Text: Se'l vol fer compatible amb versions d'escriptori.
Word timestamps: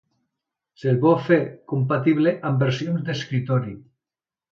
Se'l 0.83 0.95
vol 1.03 1.19
fer 1.27 1.37
compatible 1.73 2.33
amb 2.51 2.65
versions 2.67 3.05
d'escriptori. 3.11 3.75